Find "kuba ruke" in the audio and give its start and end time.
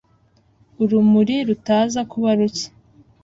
2.11-2.65